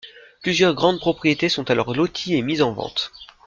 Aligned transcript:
Plusieurs 0.41 0.73
grandes 0.73 0.97
propriétés 0.99 1.47
sont 1.47 1.69
alors 1.69 1.93
loties 1.93 2.33
et 2.35 2.41
mises 2.41 2.63
en 2.63 2.73
vente. 2.73 3.11